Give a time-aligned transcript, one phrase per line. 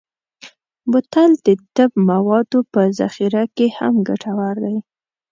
[0.91, 4.77] بوتل د طب موادو په ذخیره کې هم ګټور دی.